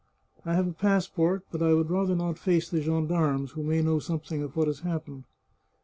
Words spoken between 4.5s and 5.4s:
what has happened."